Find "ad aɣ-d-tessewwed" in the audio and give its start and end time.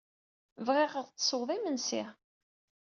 0.91-1.49